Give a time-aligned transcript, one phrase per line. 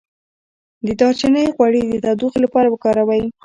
[0.85, 3.23] د دارچینی غوړي د تودوخې لپاره وکاروئ